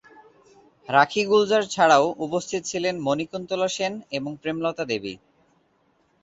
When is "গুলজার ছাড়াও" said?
1.25-2.05